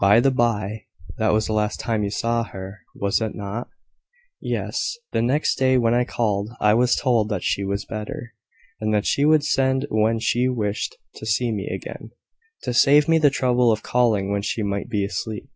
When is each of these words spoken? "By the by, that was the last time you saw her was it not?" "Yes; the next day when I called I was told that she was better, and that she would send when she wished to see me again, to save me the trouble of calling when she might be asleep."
"By 0.00 0.20
the 0.20 0.30
by, 0.30 0.86
that 1.18 1.34
was 1.34 1.44
the 1.46 1.52
last 1.52 1.80
time 1.80 2.02
you 2.02 2.08
saw 2.10 2.44
her 2.44 2.78
was 2.94 3.20
it 3.20 3.34
not?" 3.34 3.68
"Yes; 4.40 4.96
the 5.12 5.20
next 5.20 5.56
day 5.58 5.76
when 5.76 5.92
I 5.92 6.06
called 6.06 6.48
I 6.60 6.72
was 6.72 6.96
told 6.96 7.28
that 7.28 7.44
she 7.44 7.62
was 7.62 7.84
better, 7.84 8.32
and 8.80 8.94
that 8.94 9.04
she 9.04 9.26
would 9.26 9.44
send 9.44 9.84
when 9.90 10.18
she 10.18 10.48
wished 10.48 10.96
to 11.16 11.26
see 11.26 11.52
me 11.52 11.66
again, 11.68 12.12
to 12.62 12.72
save 12.72 13.06
me 13.06 13.18
the 13.18 13.28
trouble 13.28 13.70
of 13.70 13.82
calling 13.82 14.32
when 14.32 14.40
she 14.40 14.62
might 14.62 14.88
be 14.88 15.04
asleep." 15.04 15.50